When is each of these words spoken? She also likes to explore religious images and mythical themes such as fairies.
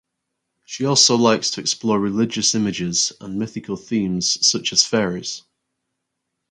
She 0.65 0.83
also 0.83 1.15
likes 1.15 1.51
to 1.51 1.61
explore 1.61 1.99
religious 1.99 2.55
images 2.55 3.13
and 3.21 3.37
mythical 3.37 3.75
themes 3.75 4.35
such 4.47 4.73
as 4.73 4.83
fairies. 4.83 5.43